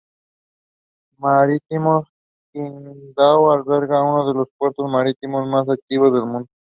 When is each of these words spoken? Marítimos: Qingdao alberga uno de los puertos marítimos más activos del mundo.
Marítimos: 1.19 2.07
Qingdao 2.51 3.51
alberga 3.51 4.01
uno 4.01 4.27
de 4.27 4.33
los 4.33 4.47
puertos 4.57 4.89
marítimos 4.89 5.47
más 5.47 5.69
activos 5.69 6.11
del 6.13 6.25
mundo. 6.25 6.47